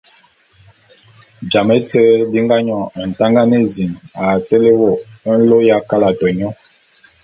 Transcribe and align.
Jame 1.51 1.77
té 1.89 2.01
bi 2.31 2.39
nga 2.45 2.57
nyòn 2.65 2.85
Ntangan 3.09 3.51
ézin 3.59 3.91
a 4.23 4.25
tele 4.47 4.71
wô 4.79 4.89
nlô 5.39 5.57
ya 5.69 5.77
kalate 5.89 6.27
nyô. 6.37 6.51